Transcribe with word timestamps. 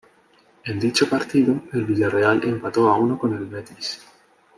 En 0.63 0.79
dicho 0.79 1.07
partido, 1.07 1.61
el 1.73 1.85
Villarreal 1.85 2.43
empató 2.45 2.89
a 2.89 2.97
uno 2.97 3.19
con 3.19 3.35
el 3.35 3.45
Betis. 3.45 4.01